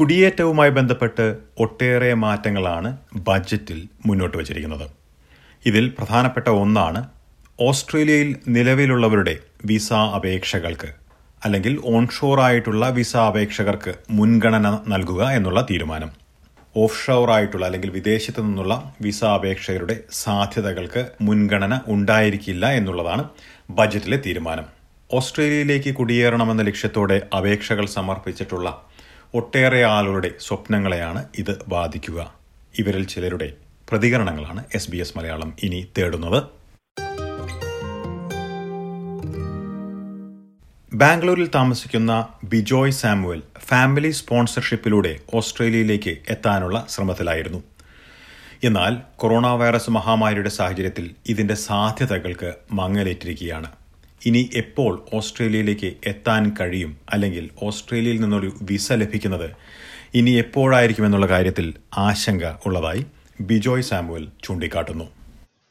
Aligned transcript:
കുടിയേറ്റവുമായി 0.00 0.70
ബന്ധപ്പെട്ട് 0.76 1.24
ഒട്ടേറെ 1.62 2.14
മാറ്റങ്ങളാണ് 2.22 2.90
ബജറ്റിൽ 3.26 3.80
മുന്നോട്ട് 4.06 4.36
വച്ചിരിക്കുന്നത്. 4.38 4.84
ഇതിൽ 5.66 5.84
പ്രധാനപ്പെട്ട 5.98 6.48
ഒന്നാണ് 6.60 7.00
ഓസ്ട്രേലിയയിൽ 7.58 8.30
നിലവിലുള്ളവരുടെ 8.54 9.34
വിസ 9.70 9.90
അപേക്ഷകൾക്ക് 10.18 10.90
അല്ലെങ്കിൽ 11.44 11.74
ഓൺഷോർ 11.92 12.40
ആയിട്ടുള്ള 12.46 12.88
വിസ 12.98 13.14
അപേക്ഷകർക്ക് 13.30 13.94
മുൻഗണന 14.18 14.66
നൽകുക 14.88 15.22
എന്നുള്ള 15.38 15.66
തീരുമാനം. 15.70 16.10
ഓഫ്ഷോർ 16.76 17.30
ആയിട്ടുള്ള 17.36 17.64
അല്ലെങ്കിൽ 17.66 17.90
വിദേശത്തു 17.98 18.40
നിന്നുള്ള 18.40 18.74
വിസ 19.00 19.22
അപേക്ഷകരുടെ 19.36 19.96
സാധ്യതകൾക്ക് 20.24 21.02
മുൻഗണന 21.28 21.80
ഉണ്ടായിരിക്കില്ല 21.86 22.66
എന്നുള്ളതാണ് 22.80 23.24
ബജറ്റിലെ 23.70 24.20
തീരുമാനം. 24.26 24.68
ഓസ്ട്രേലിയയിലേക്ക് 25.10 25.92
കുടിയേറണമെന്ന 25.94 26.62
ലക്ഷ്യത്തോടെ 26.62 27.18
അപേക്ഷകൾ 27.38 27.86
സമർപ്പിച്ചിട്ടുള്ള 27.98 28.70
ഒട്ടേറെ 29.34 29.84
ആളുകളുടെ 29.84 30.30
സ്വപ്നങ്ങളെയാണ് 30.40 31.24
ഇത് 31.38 31.64
ബാധിക്കുക. 31.68 32.34
ഇവരിൽ 32.78 33.04
ചിലരുടെ 33.06 33.52
പ്രതികരണങ്ങളാണ് 33.90 34.64
എസ് 34.74 34.90
ബി 34.90 34.96
എസ് 34.96 35.18
മലയാളം 35.18 35.54
ഇനി 35.62 35.88
തേടുന്നത്. 35.98 36.42
ബാംഗ്ലൂരിൽ 40.94 41.50
താമസിക്കുന്ന 41.54 42.28
ബിജോയ് 42.44 42.90
സാമുവൽ 42.90 43.42
ഫാമിലി 43.58 44.10
സ്പോൺസർഷിപ്പിലൂടെ 44.10 45.18
ഓസ്ട്രേലിയയിലേക്ക് 45.34 46.16
എത്താനുള്ള 46.28 46.86
ശ്രമത്തിലായിരുന്നു. 46.90 47.62
എന്നാൽ 48.64 48.96
കൊറോണ 49.16 49.46
വൈറസ് 49.46 49.90
മഹാമാരിയുടെ 49.90 50.48
സാഹചര്യത്തിൽ 50.48 51.10
ഇതിന്റെ 51.26 51.54
സാധ്യതകൾക്ക് 51.54 52.54
മങ്ങലേറ്റിരിക്കുകയാണ്. 52.72 53.79
ഇനി 54.26 54.50
എപ്പോൾ 54.54 55.06
ഓസ്ട്രേലിയയിലേക്ക് 55.14 55.96
എത്താൻ 56.06 56.56
കഴിയും? 56.60 57.00
അല്ലെങ്കിൽ 57.10 57.50
ഓസ്ട്രേലിയയിൽ 57.62 58.20
നിന്നൊരു 58.20 58.50
വിസ 58.62 58.92
ലഭിക്കുന്നത് 58.92 59.48
ഇനി 60.14 60.30
എപ്പോഴായിരിക്കും 60.30 61.04
എന്നുള്ള 61.04 61.26
കാര്യത്തിൽ 61.26 61.74
ആശങ്ക 61.96 62.44
ഉള്ളതായി 62.66 63.06
ബിജോയ് 63.40 63.82
സാമുവൽ 63.82 64.28
ചൂണ്ടിക്കാട്ടുന്നു. 64.44 65.06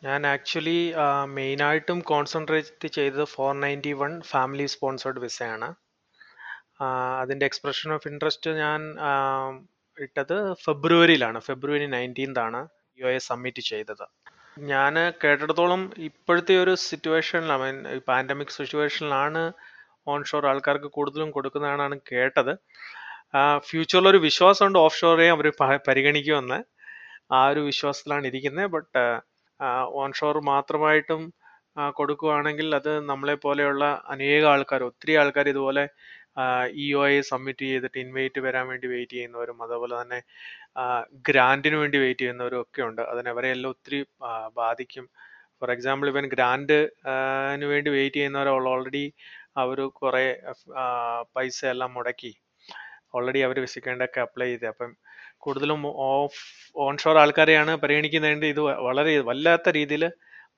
ഞാൻ 0.03 0.27
ആക്ച്വലി 0.27 0.93
മെയിനായിട്ടും 1.25 1.99
കോൺസെൻട്രേറ്റ് 1.99 2.87
ചെയ്തത് 2.87 3.23
four 3.23 3.59
ninety 3.59 3.93
one 3.93 4.21
family 4.21 4.65
sponsored 4.65 5.19
വിസയാണ്. 5.19 5.69
അതിന്റെ 7.19 7.45
എക്സ്പ്രഷൻ 7.45 7.93
ഓഫ് 7.93 8.07
ഇൻട്രസ്റ്റ് 8.07 8.51
ഞാൻ 8.51 8.81
ഇട്ടത് 9.99 10.53
ഫെബ്രുവരിയിലാണ്. 10.53 11.39
ഫെബ്രുവരി 11.39 11.85
നയന്റീൻതാണ് 11.85 12.67
യു 12.99 13.05
എ 13.05 13.17
സബ്മിറ്റ് 13.17 13.61
ചെയ്തത്. 13.61 14.05
ഞാൻ 14.71 14.93
കേട്ടിടത്തോളം 15.21 15.81
ഇപ്പോഴത്തെ 16.07 16.53
ഒരു 16.63 16.73
സിറ്റുവേഷനിൽ 16.87 17.51
ഐ 17.55 17.57
മീൻ 17.63 17.77
പാൻഡമിക് 18.09 18.55
സിറ്റുവേഷനിലാണ് 18.57 19.41
ഓൺഷോർ 20.13 20.43
ആൾക്കാർക്ക് 20.51 20.89
കൂടുതലും 20.97 21.29
കൊടുക്കുന്നതാണ് 21.35 21.95
കേട്ടത്. 22.11 22.53
ഫ്യൂച്ചറിൽ 23.67 24.07
ഒരു 24.11 24.19
വിശ്വാസമുണ്ട് 24.27 24.79
ഓഫ് 24.85 24.97
ഷോറെ 25.01 25.27
അവർ 25.35 25.47
പരിഗണിക്കുമെന്ന്. 25.87 26.59
ആ 27.37 27.41
ഒരു 27.51 27.61
വിശ്വാസത്തിലാണ് 27.69 28.27
ഇരിക്കുന്നത് 28.31 28.69
ബട്ട് 28.75 29.03
ഓൺഷോർ 30.03 30.35
മാത്രമായിട്ടും 30.53 31.21
കൊടുക്കുകയാണെങ്കിൽ 31.99 32.67
അത് 32.79 32.91
നമ്മളെ 33.11 33.35
പോലെയുള്ള 33.45 33.83
അനേക 34.13 34.43
ആൾക്കാർ 34.53 34.81
ഒത്തിരി 34.89 35.13
ആൾക്കാർ 35.21 35.45
ഇതുപോലെ 35.53 35.83
ഇ 36.83 36.87
ഒ 36.99 37.01
ഐ 37.11 37.15
സബ്മിറ്റ് 37.31 37.65
ചെയ്തിട്ട് 37.71 37.99
ഇൻവൈറ്റ് 38.03 38.39
വരാൻ 38.45 38.65
വേണ്ടി 38.71 38.87
വെയിറ്റ് 38.93 39.15
ചെയ്യുന്നവരും 39.17 39.57
അതുപോലെ 39.65 39.95
തന്നെ 40.01 40.19
ഗ്രാൻഡിന് 41.29 41.77
വേണ്ടി 41.81 41.97
വെയിറ്റ് 42.03 42.21
ചെയ്യുന്നവരും 42.21 42.61
ഒക്കെ 42.63 42.81
ഉണ്ട്. 42.89 43.01
അതിനവരെല്ലാം 43.13 43.71
ഒത്തിരി 43.75 43.99
ബാധിക്കും. 44.61 45.05
ഫോർ 45.61 45.71
എക്സാമ്പിൾ 45.75 46.07
ഇവൻ 46.13 46.25
ഗ്രാൻഡിന് 46.35 47.65
വേണ്ടി 47.73 47.89
വെയിറ്റ് 47.97 48.17
ചെയ്യുന്നവർ 48.19 48.49
ഓൾറെഡി 48.73 49.05
അവർ 49.63 49.79
കുറേ 50.01 50.25
പൈസ 51.35 51.59
എല്ലാം 51.73 51.91
മുടക്കി. 51.97 52.31
ഓൾറെഡി 53.15 53.39
അവർ 53.47 53.57
വിസിക്കേണ്ടൊക്കെ 53.65 54.19
അപ്ലൈ 54.25 54.47
ചെയ്ത്. 54.51 54.67
അപ്പം 54.73 54.91
കൂടുതലും 55.45 55.81
ഓഫ് 56.11 56.39
ഓൺഷോർ 56.85 57.17
ആൾക്കാരെയാണ് 57.23 57.73
പരിഗണിക്കുന്നതിന്റെ 57.83 58.47
ഇത് 58.53 58.61
വളരെ 58.87 59.13
വല്ലാത്ത 59.29 59.69
രീതിയിൽ 59.79 60.03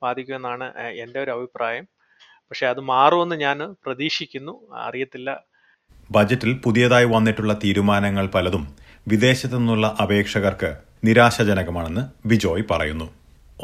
ബാധിക്കുമെന്നാണ് 0.04 0.66
എന്റെ 1.04 1.18
ഒരു 1.24 1.32
അഭിപ്രായം. 1.36 1.84
പക്ഷേ 2.50 2.66
അത് 2.72 2.80
മാറുമെന്ന് 2.92 3.36
ഞാൻ 3.46 3.58
പ്രതീക്ഷിക്കുന്നു. 3.84 4.54
അറിയത്തില്ല. 4.86 5.30
ബജറ്റിൽ 6.14 6.52
പുതിയതായി 6.64 7.06
വന്നിട്ടുള്ള 7.14 7.52
തീരുമാനങ്ങൾ 7.64 8.26
പലതും 8.34 8.64
വിദേശത്തു 9.08 9.56
നിന്നുള്ള 9.56 9.86
അപേക്ഷകർക്ക് 10.02 10.70
നിരാശാജനകമാണെന്ന് 11.04 12.02
ബിജോയ് 12.28 12.64
പറയുന്നു. 12.70 13.06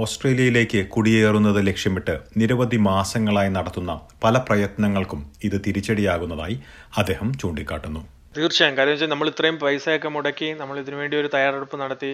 ഓസ്ട്രേലിയയിലേക്ക് 0.03 0.81
കുടിയേറുന്നത് 0.95 1.61
ലക്ഷ്യമിട്ട് 1.67 2.15
നിരവധി 2.37 2.79
മാസങ്ങളായി 2.89 3.51
നടത്തുന്ന 3.57 3.93
പല 4.25 4.39
പ്രയത്നങ്ങൾക്കും 4.39 5.21
ഇത് 5.45 5.57
തിരിച്ചടിയാകുന്നതായി 5.67 6.57
അദ്ദേഹം 6.97 7.31
ചൂണ്ടിക്കാട്ടുന്നു. 7.39 8.03
തീർച്ചയായും. 8.37 8.77
കാര്യം 8.79 8.95
വെച്ചാൽ 8.95 9.11
നമ്മൾ 9.15 9.29
ഇത്രയും 9.29 9.59
പൈസയൊക്കെ 9.59 10.09
മുടക്കി 10.09 10.51
നമ്മൾ 10.61 10.79
ഇതിനുവേണ്ടി 10.79 11.17
ഒരു 11.17 11.31
തയ്യാറെടുപ്പ് 11.35 11.77
നടത്തി. 11.81 12.13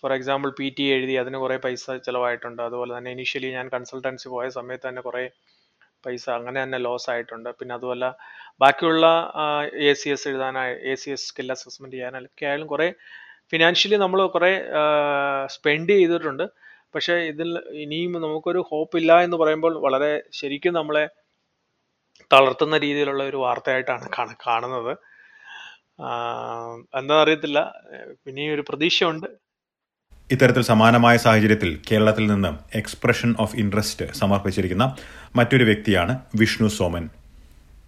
ഫോർ 0.00 0.12
എക്സാമ്പിൾ 0.12 0.50
പി 0.58 0.66
ടി 0.78 0.84
എഴുതി 0.96 1.14
അതിന് 1.22 1.38
കുറേ 1.44 1.56
പൈസ 1.56 1.84
ചിലവായിട്ടുണ്ട്. 2.06 2.62
അതുപോലെ 2.62 2.92
തന്നെ 2.98 3.10
ഇനീഷ്യലി 3.10 3.50
ഞാൻ 3.58 3.68
കൺസൾട്ടൻസി 3.74 4.28
പോയ 4.28 4.48
സമയത്ത് 4.58 4.88
തന്നെ 4.88 5.02
കുറേ 5.02 5.24
പൈസ 6.06 6.24
അങ്ങനെ 6.38 6.58
തന്നെ 6.64 6.78
ലോസ് 6.86 7.08
ആയിട്ടുണ്ട്. 7.12 7.50
പിന്നെ 7.58 7.74
അതുമല്ല 7.78 8.06
ബാക്കിയുള്ള 8.62 9.06
A 9.88 9.92
C 10.00 10.08
S 10.14 10.26
എഴുതാനായി 10.30 10.74
A 10.90 10.94
C 11.02 11.10
S 11.14 11.26
skill 11.30 11.50
assessment 11.56 11.96
ചെയ്യാനൊക്കെ 11.96 12.46
ആയാലും 12.50 12.68
കുറേ 12.74 12.88
ഫിനാൻഷ്യലി 13.52 13.98
നമ്മൾ 14.04 14.20
കുറേ 14.36 14.52
സ്പെൻഡ് 15.54 15.94
ചെയ്തിട്ടുണ്ട്. 16.00 16.44
പക്ഷേ 16.94 17.14
ഇതിൽ 17.32 17.48
ഇനിയും 17.84 18.12
നമുക്കൊരു 18.24 18.60
ഹോപ്പ് 18.70 18.96
ഇല്ല 19.00 19.12
എന്ന് 19.26 19.36
പറയുമ്പോൾ 19.42 19.74
വളരെ 19.86 20.12
ശരിക്കും 20.38 20.74
നമ്മളെ 20.80 21.04
തളർത്തുന്ന 22.32 22.76
രീതിയിലുള്ള 22.84 23.22
ഒരു 23.30 23.38
വാർത്തയായിട്ടാണ് 23.44 24.06
കാണുന്നത്. 24.46 24.92
എന്താ 27.00 27.16
അറിയത്തില്ല. 27.24 27.58
ഇനിയും 28.30 28.54
ഒരു 28.56 28.64
പ്രതീക്ഷയുണ്ട്. 28.70 29.28
ഇത്തരത്തിൽ 30.30 30.62
സമാനമായ 30.62 31.16
സാഹചര്യത്തിൽ 31.16 31.78
കേരളത്തിൽ 31.88 32.26
നിന്ന് 32.26 32.48
എക്സ്പ്രഷൻ 32.78 33.34
ഓഫ് 33.38 33.56
ഇൻട്രസ്റ്റ് 33.56 34.06
സമർപ്പിച്ചിരിക്കുന്ന 34.12 34.84
മറ്റൊരു 35.36 35.64
വ്യക്തിയാണ് 35.64 36.18
വിഷ്ണു 36.34 36.68
സോമൻ. 36.68 37.04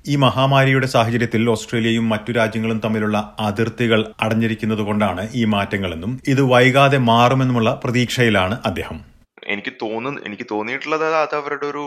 ഈ 0.08 0.16
മഹാമാരിയുടെ 0.16 0.86
സാഹചര്യത്തിൽ 0.86 1.50
ഓസ്ട്രേലിയയും 1.50 2.08
മറ്റു 2.08 2.32
രാജ്യങ്ങളും 2.32 2.78
തമ്മിലുള്ള 2.84 3.36
അതിർത്തികൾ 3.40 4.00
അടഞ്ഞിരിക്കുന്നതുകൊണ്ടാണ് 4.20 5.28
ഈ 5.34 5.44
മാറ്റങ്ങളെന്നും 5.44 6.20
ഇത് 6.28 6.42
വൈകാതെ 6.42 6.98
മാറുമെന്നുമുള്ള 6.98 7.80
പ്രതീക്ഷയിലാണ് 7.84 8.58
അദ്ദേഹം. 8.66 9.17
എനിക്ക് 9.54 9.72
തോന്നുന്നു 9.82 10.20
എനിക്ക് 10.28 10.46
തോന്നിയിട്ടുള്ളത് 10.52 11.04
അത് 11.22 11.34
അവരുടെ 11.40 11.66
ഒരു 11.72 11.82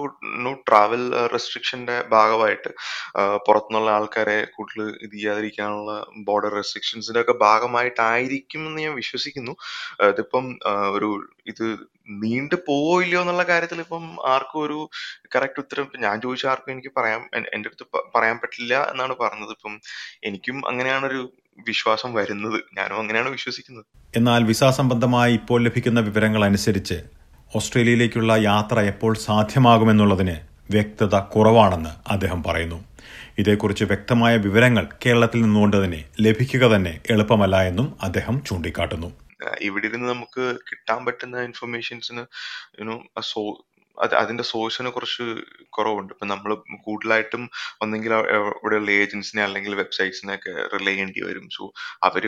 ട്രാവൽ 0.68 1.04
റെസ്ട്രിക്ഷന്റെ 1.34 1.98
ഭാഗമായിട്ട് 2.16 2.70
പുറത്തുനിന്നുള്ള 3.48 3.92
ആൾക്കാരെ 3.98 4.38
കൂടുതൽ 4.56 4.82
ഇത് 5.06 5.16
ചെയ്യാതിരിക്കാനുള്ള 5.16 5.94
ബോർഡർ 6.30 6.54
റെസ്ട്രിക്ഷൻസിന്റെ 6.60 7.22
ഒക്കെ 7.24 7.36
ഭാഗമായിട്ടായിരിക്കും 7.48 8.64
എന്ന് 8.68 8.82
ഞാൻ 8.86 8.96
വിശ്വസിക്കുന്നു. 9.02 9.56
ഇതിപ്പം 10.12 10.48
ഒരു 10.96 11.10
ഇത് 11.54 11.66
നീണ്ടു 12.24 12.58
പോവോ 12.68 12.94
ഇല്ലയോ 13.04 13.20
എന്നുള്ള 13.24 13.44
കാര്യത്തിൽ 13.44 13.80
ഇപ്പം 13.86 14.06
ആർക്കും 14.34 14.62
ഒരു 14.66 14.80
കറക്റ്റ് 15.36 15.62
ഉത്തരം 15.64 15.88
ഞാൻ 16.06 16.16
ചോദിച്ച 16.24 16.46
ആർക്കും 16.54 16.74
എനിക്ക് 16.76 16.92
പറയാം 16.98 17.22
എന്റെ 17.56 17.70
അടുത്ത് 17.70 17.86
പറയാൻ 18.16 18.38
പറ്റില്ല 18.44 18.76
എന്നാണ് 18.92 19.16
പറഞ്ഞത്. 19.24 19.54
ഇപ്പം 19.58 19.76
എനിക്കും 20.30 20.58
അങ്ങനെയാണ് 20.72 21.06
ഒരു 21.12 21.22
വിശ്വാസം 21.70 22.12
വരുന്നത്. 22.20 22.60
ഞാനും 22.78 23.00
അങ്ങനെയാണ് 23.02 23.30
വിശ്വസിക്കുന്നത്. 23.38 23.86
എന്നാൽ 24.20 24.44
വിസ 24.52 24.64
സംബന്ധമായി 24.82 25.34
ഇപ്പോൾ 25.40 25.60
ലഭിക്കുന്ന 25.68 26.00
വിവരങ്ങൾ 26.10 26.44
അനുസരിച്ച് 26.50 27.00
ഓസ്ട്രേലിയയിലേക്കുള്ള 27.56 28.34
യാത്ര 28.34 28.80
എപ്പോൾ 28.80 29.18
സാധ്യമാകുമെന്നുള്ളതിന് 29.18 30.36
വ്യക്തത 30.72 31.20
കുറവാണെന്ന് 31.20 31.90
അദ്ദേഹം 32.12 32.44
പറയുന്നു. 32.44 32.86
ഇതേക്കുറിച്ച് 33.38 33.84
വ്യക്തമായ 33.84 34.38
വിവരങ്ങൾ 34.38 34.88
കേരളത്തിൽ 35.06 35.42
നിന്നുകൊണ്ട് 35.42 35.86
തന്നെ 35.86 36.06
ലഭിക്കുക 36.22 36.66
തന്നെ 36.68 37.00
എളുപ്പമല്ല 37.10 37.62
എന്നും 37.64 37.98
അദ്ദേഹം 38.04 38.44
ചൂണ്ടിക്കാട്ടുന്നു. 38.48 39.12
ഇവിടെ 39.62 39.88
ഇരുന്ന് 39.88 40.10
നമുക്ക് 40.10 40.56
കിട്ടാൻ 40.72 41.06
പറ്റുന്ന 41.06 41.44
ഇൻഫർമേഷൻസിന് 41.44 42.24
യുനോ 42.80 43.04
അതിന്റെ 44.20 44.44
സോഴ്സിന് 44.52 44.90
കുറച്ച് 44.90 45.26
കുറവുണ്ട്. 45.78 46.12
ഇപ്പൊ 46.14 46.26
നമ്മൾ 46.34 46.52
കൂടുതലായിട്ടും 46.86 47.44
ഒന്നെങ്കിൽ 47.82 48.14
ഇവിടെയുള്ള 48.14 48.92
ഏജൻസിനെ 49.04 49.44
അല്ലെങ്കിൽ 49.44 49.76
വെബ്സൈറ്റ്സിനെ 49.82 50.34
ഒക്കെ 50.36 50.54
റിലേ 50.74 50.92
ചെയ്യേണ്ടി 50.92 51.22
വരും. 51.28 51.46
സോ 51.58 51.64
അവർ 52.10 52.24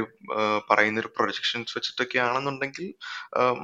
പറയുന്ന 0.69 1.03
ഒരു 1.03 1.11
പ്രൊജക്ഷൻസ് 1.17 1.73
വെച്ചിട്ടൊക്കെ 1.77 2.19
ആണെന്നുണ്ടെങ്കിൽ 2.27 2.87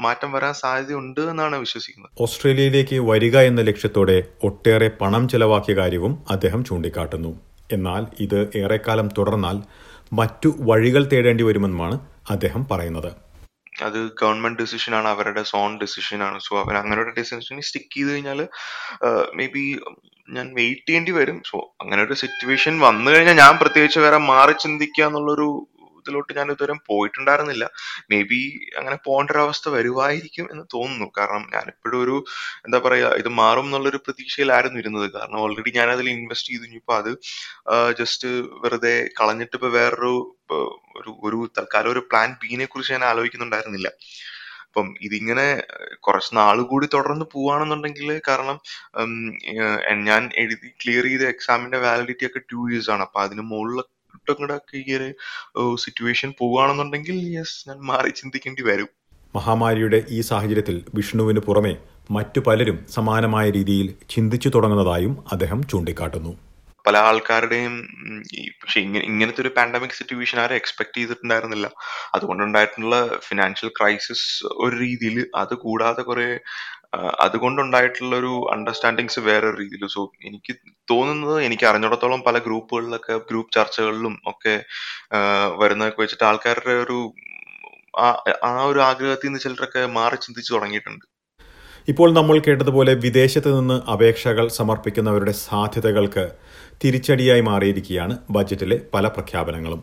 മാറ്റം 0.05 0.31
വരാൻ 0.31 0.53
സാധ്യതയുണ്ട് 0.53 1.21
എന്നാണ് 1.21 1.55
വിശ്വസിക്കുന്നത്. 1.65 2.11
ഓസ്ട്രേലിയയിലേക്ക് 2.21 2.99
വരിക 3.11 3.37
എന്ന 3.51 3.61
ലക്ഷ്യത്തോടെ 3.69 4.17
ഒട്ടേറെ 4.49 4.89
പണം 5.01 5.25
ചെലവാക്കിയ 5.33 5.75
കാര്യവും 5.81 6.15
അദ്ദേഹം 6.31 6.63
ചൂണ്ടിക്കാട്ടുന്നു. 6.69 7.31
എന്നാൽ 7.71 8.03
ഇത് 8.25 8.39
ഏറെക്കാലം 8.57 9.09
തുടർന്നാൽ 9.17 9.57
മറ്റു 10.19 10.49
വഴികൾ 10.69 11.03
തേടേണ്ടി 11.11 11.43
വരുമെന്നുമാണ് 11.43 11.95
അദ്ദേഹം 12.35 12.61
പറയുന്നത്. 12.71 13.11
അത് 13.87 13.99
ഗവൺമെന്റ് 14.21 14.59
ഡിസിഷൻ 14.61 14.93
ആണ് 14.99 15.07
അവരുടെ 15.07 15.43
സോൺ 15.43 15.71
ഡിസിഷൻ 15.83 16.19
ആണ്. 16.23 16.37
സോ 16.47 16.53
അവർ 16.63 16.75
അങ്ങനെ 16.81 16.99
ഒരു 17.01 17.13
ഡിസിഷനിൽ 17.19 17.65
സ്റ്റിക്ക് 17.69 17.95
ചെയ്ത് 17.95 18.11
കഴിഞ്ഞാൽ 18.11 18.39
മേ 19.39 19.47
ബി 19.55 19.63
ഞാൻ 20.35 20.47
വെയിറ്റ് 20.59 20.87
ചെയ്യേണ്ടി 20.87 21.11
വരും. 21.19 21.37
സോ 21.49 21.57
അങ്ങനെ 21.81 22.01
ഒരു 22.03 22.15
സിറ്റുവേഷൻ 22.23 22.73
വന്നു 22.87 23.09
കഴിഞ്ഞാൽ 23.11 23.37
ഞാൻ 23.43 23.53
പ്രത്യേകിച്ച് 23.63 23.99
വേറെ 24.05 24.19
മാറി 24.31 24.55
ചിന്തിക്കുക 24.65 25.05
എന്നുള്ളൊരു 25.09 25.49
ഇതിലോട്ട് 26.09 26.31
ഞാൻ 26.39 26.47
ഇതുവരെ 26.55 26.75
പോയിട്ടുണ്ടായിരുന്നില്ല. 26.89 27.65
മേ 28.11 28.19
ബി 28.31 28.41
അങ്ങനെ 28.79 28.97
പോകേണ്ട 29.07 29.31
ഒരു 29.35 29.41
അവസ്ഥ 29.45 29.65
വരുമായിരിക്കും 29.77 30.45
എന്ന് 30.53 30.65
തോന്നുന്നു. 30.75 31.07
കാരണം 31.19 31.43
ഞാൻ 31.55 31.65
എപ്പോഴും 31.73 31.99
ഒരു 32.05 32.15
എന്താ 32.67 32.79
പറയാ 32.85 33.09
ഇത് 33.21 33.29
മാറും 33.41 33.67
എന്നുള്ളൊരു 33.69 33.99
പ്രതീക്ഷയിലായിരുന്നു 34.07 34.79
ഇരുന്നത്. 34.83 35.07
കാരണം 35.17 35.39
ഓൾറെഡി 35.45 35.71
ഞാൻ 35.79 35.89
അതിൽ 35.95 36.09
ഇൻവെസ്റ്റ് 36.15 36.51
ചെയ്തു. 36.53 36.65
ഇനിയിപ്പോ 36.69 36.95
അത് 37.01 37.11
ജസ്റ്റ് 38.01 38.29
വെറുതെ 38.65 38.95
കളഞ്ഞിട്ട് 39.19 39.55
ഇപ്പൊ 39.59 39.71
വേറൊരു 39.79 40.13
ഒരു 40.99 41.11
ഒരു 41.27 41.39
തൽക്കാലം 41.57 41.91
ഒരു 41.95 42.01
പ്ലാൻ 42.11 42.29
ബിനെ 42.43 42.65
കുറിച്ച് 42.73 42.93
ഞാൻ 42.95 43.03
ആലോചിക്കുന്നുണ്ടായിരുന്നില്ല. 43.11 43.89
അപ്പം 44.69 44.87
ഇതിങ്ങനെ 45.07 45.45
കുറച്ച് 46.05 46.31
നാൾ 46.39 46.57
കൂടി 46.71 46.87
തുടർന്ന് 46.95 47.25
പോവാണെന്നുണ്ടെങ്കിൽ 47.35 48.09
കാരണം 48.27 48.57
ഞാൻ 50.09 50.23
എഴുതി 50.41 50.69
ക്ലിയർ 50.81 51.05
ചെയ്ത 51.11 51.23
എക്സാമിന്റെ 51.33 51.79
വാലിഡിറ്റി 51.85 52.27
ഒക്കെ 52.29 52.41
ടു 52.51 52.59
ഇയേഴ്സ് 52.69 52.91
ആണ്. 52.95 53.03
അപ്പൊ 53.07 53.19
അതിന് 53.25 53.43
മുകളിലൊട്ടും 54.29 54.41
കൂടെ 54.41 54.55
ഒക്കെ 54.55 54.77
ഈ 54.77 54.95
ഒരു 54.97 55.75
സിറ്റുവേഷൻ 55.79 56.29
പോവുകയാണെന്നുണ്ടെങ്കിൽ 56.39 57.15
യെസ് 57.37 57.69
ഞാൻ 57.69 57.77
മാറി 57.91 58.09
ചിന്തിക്കേണ്ടി 58.09 58.63
വരും. 58.69 58.89
മഹാമാരിയുടെ 59.35 59.99
ഈ 60.09 60.19
സാഹചര്യത്തിൽ 60.21 60.77
വിഷ്ണുവിന് 60.95 61.41
പുറമെ 61.47 61.73
മറ്റു 62.11 62.39
പലരും 62.47 62.77
സമാനമായ 62.89 63.47
രീതിയിൽ 63.57 63.87
ചിന്തിച്ചു 64.09 64.49
തുടങ്ങുന്നതായും 64.49 65.15
അദ്ദേഹം 65.31 65.59
ചൂണ്ടിക്കാട്ടുന്നു. 65.71 66.31
പല 66.87 66.97
ആൾക്കാരുടെയും 67.07 67.73
പക്ഷെ 68.61 68.79
ഇങ്ങനെ 68.79 69.03
ഇങ്ങനത്തെ 69.05 69.41
ഒരു 69.41 69.51
പാൻഡമിക് 69.57 69.97
സിറ്റുവേഷൻ 69.97 70.37
ആരും 70.43 70.55
എക്സ്പെക്ട് 70.55 70.97
ചെയ്തിട്ടുണ്ടായിരുന്നില്ല. 70.97 71.67
അതുകൊണ്ടുണ്ടായിട്ടുള്ള 72.15 72.95
ഫിനാൻഷ്യൽ 73.27 73.71
ക്രൈസിസ് 73.79 74.27
ഒരു 74.65 74.75
രീതിയിൽ 74.83 75.17
അത് 75.35 75.53
കൂടാതെ 75.65 76.03
കുറെ 76.09 76.29
അതുകൊണ്ടുണ്ടായിട്ടുള്ള 77.23 78.13
ഒരു 78.15 78.31
അണ്ടർസ്റ്റാൻഡിങ്സ് 78.53 79.19
വേറെ 79.19 79.49
രീതിയിൽ. 79.59 79.83
സോ 79.95 80.01
എനിക്ക് 80.27 80.53
തോന്നുന്നത് 80.91 81.37
എനിക്ക് 81.47 81.65
അറിഞ്ഞിടത്തോളം 81.69 82.21
പല 82.27 82.37
ഗ്രൂപ്പുകളിലൊക്കെ 82.37 83.15
ഗ്രൂപ്പ് 83.29 83.53
ചർച്ചകളിലും 83.57 84.15
ഒക്കെ 84.31 84.55
വരുന്നതൊക്കെ 85.61 86.01
വെച്ചിട്ട് 86.01 86.25
ആൾക്കാരുടെ 86.29 86.75
ഒരു 86.85 86.97
ആ 88.45 88.51
ഒരു 88.71 88.79
ആഗ്രഹത്തിൽ 88.89 89.27
നിന്ന് 89.27 89.41
ചിലരൊക്കെ 89.45 89.81
മാറി 89.97 90.17
ചിന്തിച്ചു 90.25 90.51
തുടങ്ങിയിട്ടുണ്ട്. 90.55 91.05
ഇപ്പോൾ 91.91 92.09
നമ്മൾ 92.17 92.37
കേട്ടതുപോലെ 92.45 92.93
വിദേശത്ത് 93.05 93.59
നിന്ന് 93.59 93.77
അപേക്ഷകൾ 93.93 94.45
സമർപ്പിക്കുന്നവരുടെ 94.57 95.33
സാധ്യതകൾക്ക് 95.45 96.25
തിരിച്ചടിയായി 96.83 97.43
മാറിയിരിക്കുകയാണ് 97.51 98.17
ബജറ്റിലെ 98.35 98.77
പല 98.93 99.07
പ്രഖ്യാപനങ്ങളും. 99.15 99.81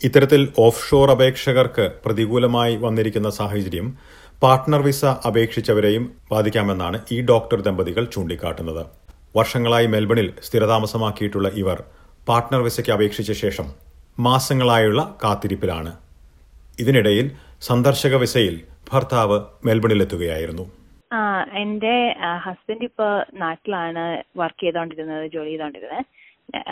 ഇത്തരത്തിൽ 0.00 0.42
ഓഫ്ഷോർ 0.66 1.10
അപേക്ഷകർക്ക് 1.10 1.86
പ്രതികൂലമായി 2.04 2.74
വന്നിരിക്കുന്ന 2.86 3.30
സാഹചര്യം 3.38 3.88
പാർട്ട്ണർ 4.42 4.80
വിസ 4.86 5.04
അപേക്ഷിച്ചവരെയും 5.28 6.04
ബാധിക്കാമെന്നാണ് 6.32 6.98
ഈ 7.14 7.16
ഡോക്ടർ 7.30 7.58
ദമ്പതികൾ 7.66 8.04
ചൂണ്ടിക്കാട്ടുന്നത്. 8.14 8.82
വർഷങ്ങളായി 9.36 9.86
മെൽബണിൽ 9.94 10.28
സ്ഥിരതാമസമാക്കിയിട്ടുള്ള 10.46 11.48
ഇവർ 11.62 11.78
പാർട്ട്ണർ 12.28 12.60
വിസയ്ക്ക് 12.66 12.92
അപേക്ഷിച്ച 12.96 13.32
ശേഷം 13.42 13.66
മാസങ്ങളായുള്ള 14.26 15.02
കാത്തിരിപ്പിലാണ്. 15.24 15.92
ഇതിനിടയിൽ 16.82 17.26
സന്ദർശക 17.68 18.14
വിസയിൽ 18.24 18.56
ഭർത്താവ് 18.90 19.38
മെൽബണിലെത്തുകയായിരുന്നു. 19.68 20.66
എന്റെ 21.62 21.96
ഹസ്ബൻഡ് 22.44 22.86
ഇപ്പൊ 22.90 23.08
നാട്ടിലാണ് 23.42 24.04
വർക്ക് 24.40 24.62
ചെയ്തോണ്ടിരുന്നത് 24.64 25.26
ജോലി 25.34 25.52
ചെയ്തോണ്ടിരുന്നത്. 25.52 26.00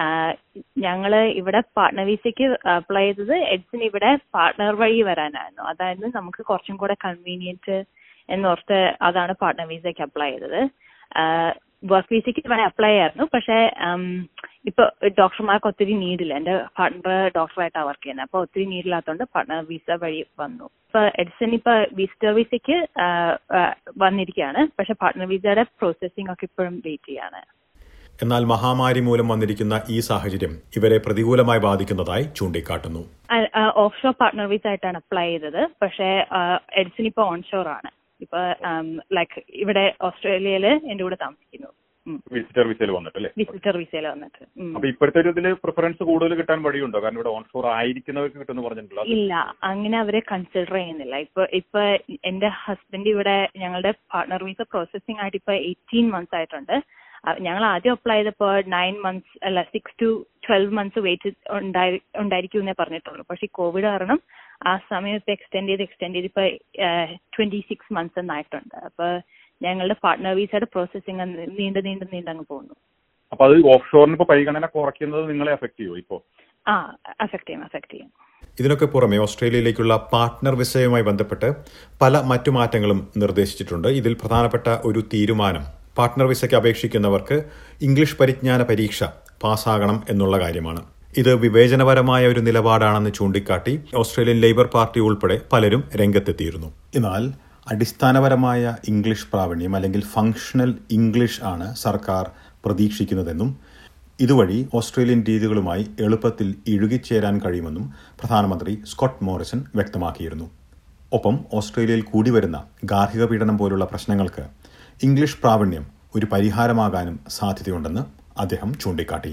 ആ, 0.02 0.06
ഞങ്ങൾ 0.84 1.12
ഇവിടെ 1.40 1.61
പാർട്ട്ണർ 1.78 2.05
വിസയ്ക്ക് 2.11 2.46
അപ്ലൈ 2.75 3.02
ചെയ്തത് 3.08 3.34
എഡ്സിന് 3.55 3.84
ഇവിടെ 3.90 4.11
പാർട്ട്ണർ 4.37 4.75
വഴി 4.82 5.00
വരാനായിരുന്നു. 5.08 5.62
അതായത് 5.73 6.06
നമുക്ക് 6.19 6.43
കുറച്ചും 6.50 6.76
കൂടെ 6.82 6.94
കൺവീനിയന്റ് 7.05 7.76
എന്നോർത്ത് 8.28 8.78
അതാണ് 9.08 9.32
പാർട്ട്ണർ 9.43 9.67
വിസയ്ക്ക് 9.75 10.05
അപ്ലൈ 10.06 10.28
ചെയ്തത്. 10.32 10.61
വർക്ക് 11.90 12.12
വിസയ്ക്ക് 12.14 12.43
ഇവിടെ 12.46 12.64
അപ്ലൈ 12.69 12.93
ആയിരുന്നു 13.00 13.25
പക്ഷേ 13.34 13.56
ഇപ്പൊ 14.70 14.84
ഡോക്ടർമാർക്ക് 15.19 15.69
ഒത്തിരി 15.70 15.94
നീഡില്ല. 16.05 16.34
എന്റെ 16.40 16.55
പാർട്ട്ണർ 16.78 17.28
ഡോക്ടറായിട്ടാണ് 17.37 17.88
വർക്ക് 17.90 18.02
ചെയ്യുന്നത് 18.05 18.26
അപ്പൊ 18.28 18.38
ഒത്തിരി 18.44 18.64
നീഡില്ലാത്തതുകൊണ്ട് 18.73 19.25
പാർട്ണർ 19.34 19.61
വിസ 19.73 19.99
വഴി 20.05 20.20
വന്നു. 20.43 20.67
ഇപ്പൊ 20.87 21.00
എഡ്സൺ 21.23 21.50
ഇപ്പൊ 21.58 21.73
വിസിറ്റർ 22.00 22.32
വിസയ്ക്ക് 22.40 22.78
വന്നിരിക്കുകയാണ് 24.05 24.62
പക്ഷെ 24.78 24.96
പാർട്ട്ണർ 25.02 25.28
വിസയുടെ 25.34 25.64
പ്രോസസ്സിംഗ് 25.81 26.32
ഒക്കെ 26.34 26.46
ഇപ്പോഴും 26.50 26.76
വെയിറ്റ് 26.87 27.11
ചെയ്യാണ്. 27.12 27.43
എന്നാൽ 28.23 28.43
മഹാമാരി 28.53 29.01
മൂലം 29.07 29.27
വന്നിരിക്കുന്ന 29.33 29.75
ഈ 29.95 29.97
സാഹചര്യം 30.09 30.53
ഇവരെ 30.79 30.99
പ്രതികൂലമായി 31.07 31.61
ബാധിക്കുന്നതായി 31.69 32.25
ചൂണ്ടിക്കാട്ടുന്നു. 32.39 33.03
ഓഫ് 33.85 33.99
ഷോർ 34.03 34.15
പാർട്ണർ 34.21 34.47
വിസ 34.53 34.67
ആയിട്ടാണ് 34.73 34.99
അപ്ലൈ 35.03 35.27
ചെയ്തത്. 35.31 35.63
പക്ഷേ 35.83 36.09
എഡിസൺ 36.81 37.07
ഇപ്പൊ 37.11 37.25
ഓൺഷോർ 37.33 37.69
ആണ്. 37.79 37.91
ഇപ്പൊ 38.25 38.39
ലൈക്ക് 39.19 39.43
ഇവിടെ 39.65 39.85
ഓസ്ട്രേലിയയിൽ 40.09 40.67
എന്റെ 40.91 41.03
കൂടെ 41.07 41.19
താമസിക്കുന്നു. 41.25 41.71
വിസിറ്റർ 42.35 42.67
വിസയിൽ 42.71 42.91
വന്നിട്ടല്ലേ? 42.97 43.31
വിസിറ്റർ 43.41 43.77
വിസയിൽ 43.83 44.05
വന്നിട്ട്. 44.13 44.43
അപ്പൊ 44.75 44.87
ഇപ്പോഴത്തെ 44.91 45.19
ഒരു 45.23 45.31
ഇതിൽ 45.35 45.47
പ്രിഫറൻസ് 45.62 46.03
കൂടുതൽ 46.11 46.35
കിട്ടാൻ 46.41 46.59
വഴിയുണ്ടോ? 46.67 46.99
കാരണം 47.05 47.19
ഇവിടെ 47.21 47.33
ഓൺഷോർ 47.39 47.65
ആയിരിക്കുന്നവർക്ക് 47.79 48.39
കിട്ടുമെന്ന് 48.41 48.67
പറഞ്ഞിട്ടുണ്ടല്ലോ 48.67 49.15
ഇല്ല. 49.17 49.35
അങ്ങനെ 49.71 49.97
അവരെ 50.03 50.21
കൺസിഡർ 50.33 50.75
ചെയ്യുന്നില്ല. 50.81 51.17
ഇപ്പൊ 51.27 51.45
ഇപ്പൊ 51.61 51.83
എന്റെ 52.31 52.51
ഹസ്ബൻഡ് 52.62 53.11
ഇവിടെ 53.15 53.37
ഞങ്ങളുടെ 53.62 53.93
പാർട്ണർ 54.15 54.45
വിസ 54.51 54.62
പ്രോസസിംഗ് 54.75 55.21
ആയിട്ട് 55.25 55.41
ഇപ്പൊ 55.43 55.55
എയ്റ്റീൻ 55.71 56.07
മന്ത്സ് 56.15 56.37
ആയിട്ടുണ്ട്. 56.41 56.77
ഞങ്ങൾ 57.46 57.64
ആദ്യം 57.73 57.94
അപ്ലൈ 57.96 58.17
ചെയ്തപ്പോൾ 58.19 58.55
നയൻ 58.75 58.94
മന്ത്സ് 59.05 59.32
അല്ല 59.49 59.62
six 59.75 59.96
to 60.02 60.08
twelve 60.46 60.75
months 60.78 61.00
wait 61.06 61.31
ഉണ്ടായിരിക്കും 62.23 62.61
എന്നേ 62.62 62.75
പറഞ്ഞിട്ടുള്ളൂ. 62.81 63.23
പക്ഷേ 63.31 63.46
കോവിഡ് 63.58 63.87
കാരണം 63.93 64.20
ആ 64.70 64.73
സമയത്ത് 64.93 65.31
എക്സ്റ്റെൻഡ് 65.37 65.70
ചെയ്ത് 65.70 65.84
എക്സ്റ്റെൻഡ് 65.87 66.17
ചെയ്ത് 66.17 66.28
ഇപ്പൊ 66.31 66.44
ട്വന്റി 67.37 67.61
സിക്സ് 67.70 67.94
മന്ത്സ് 67.96 68.20
എന്നായിട്ടുണ്ട്. 68.23 68.76
അപ്പോൾ 68.88 69.11
ഞങ്ങളുടെ 69.61 69.96
പാർട്ട്ണർ 70.05 70.34
വിസയുടെ 70.40 70.69
പ്രോസസ്സിംഗ് 70.75 71.25
നീണ്ട് 71.58 71.81
നീണ്ട് 71.87 72.31
അങ്ങ് 72.32 72.46
പോകുന്നു. 72.52 72.75
അപ്പൊ 73.32 73.43
അത് 73.49 73.55
ഓഫ് 73.73 73.88
ഷോറിന് 73.90 74.17
ഇപ്പൊ 74.17 74.26
പരിഗണന 74.32 74.67
കുറയ്ക്കുന്നത് 74.76 75.25
നിങ്ങളെ 75.31 75.52
എഫക്ട് 75.56 75.78
ചെയ്യുമോ 75.81 75.96
ഇപ്പോ 76.02 76.17
ആ 76.67 76.75
അഫക്ട് 77.25 77.46
ചെയ്യും 77.49 77.64
അഫക്ട് 77.69 77.90
ചെയ്യും. 77.94 78.11
ഇതിനൊക്കെ 78.61 78.87
പുറമെ 78.93 79.17
ഓസ്ട്രേലിയയിലേക്കുള്ള 79.25 79.94
പാർട്ട്ണർ 80.12 80.55
വിസയുമായി 80.61 81.05
ബന്ധപ്പെട്ട് 81.08 81.49
പല 82.02 82.20
മറ്റു 82.31 82.50
മാറ്റങ്ങളും 82.58 83.00
നിർദ്ദേശിച്ചിട്ടുണ്ട്. 83.23 83.88
ഇതിൽ 84.00 84.14
പ്രധാനപ്പെട്ട 84.23 84.69
ഒരു 84.90 85.00
തീരുമാനം 85.14 85.64
പാർട്ട്ണർ 85.99 86.27
വിസയ്ക്ക് 86.27 86.57
അപേക്ഷിക്കുന്നവർക്ക് 86.57 87.45
ഇംഗ്ലീഷ് 87.83 88.17
പരിജ്ഞാന 88.17 88.63
പരീക്ഷ 88.63 89.05
പാസ്സാകണം 89.43 90.03
എന്നുള്ള 90.09 90.39
കാര്യമാണ്. 90.39 90.83
ഇത് 91.19 91.35
വിവേചനപരമായ 91.35 92.27
ഒരു 92.27 92.41
നിലപാടാണെന്ന് 92.41 93.11
ചൂണ്ടിക്കാട്ടി 93.15 93.81
ഓസ്ട്രേലിയൻ 93.95 94.41
ലേബർ 94.41 94.67
പാർട്ടി 94.67 95.01
ഉൾപ്പെടെ 95.01 95.41
പലരും 95.53 95.85
രംഗത്തെത്തിയിരുന്നു. 95.97 96.73
എന്നാൽ 96.95 97.33
അടിസ്ഥാനപരമായ 97.71 98.77
ഇംഗ്ലീഷ് 98.89 99.27
പ്രാവീണ്യം 99.33 99.77
അല്ലെങ്കിൽ 99.77 100.05
ഫങ്ഷണൽ 100.05 100.75
ഇംഗ്ലീഷ് 100.91 101.41
ആണ് 101.45 101.75
സർക്കാർ 101.75 102.31
പ്രതീക്ഷിക്കുന്നതെന്നും 102.65 103.57
ഇതുവഴി 104.21 104.69
ഓസ്ട്രേലിയൻ 104.75 105.25
രീതികളുമായി 105.29 105.87
എളുപ്പത്തിൽ 106.01 106.55
ഇഴുകിച്ചേരാൻ 106.67 107.41
കഴിയുമെന്നും 107.41 107.93
പ്രധാനമന്ത്രി 108.21 108.79
സ്കോട്ട് 108.87 109.25
മോറിസൺ 109.25 109.65
വ്യക്തമാക്കിയിരുന്നു. 109.75 110.51
ഒപ്പം 111.13 111.39
ഓസ്ട്രേലിയയിൽ 111.53 112.03
കൂടി 112.03 112.31
വരുന്ന 112.31 112.65
ഗാർഹിക 112.85 113.25
പീഡനം 113.25 113.59
പോലുള്ള 113.59 113.85
പ്രശ്നങ്ങൾക്ക് 113.85 114.45
ഇംഗ്ലീഷ് 115.03 115.37
പ്രാവീണ്യം 115.37 115.87
ഒരു 116.17 116.27
പരിഹാരമാകാനും 116.27 117.17
സാധ്യതയുണ്ടെന്ന് 117.29 118.03
അദ്ദേഹം 118.41 118.75
ചൂണ്ടിക്കാട്ടി. 118.75 119.33